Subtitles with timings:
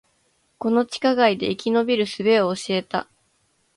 [0.57, 3.07] この地下街で生き延びる術を教えた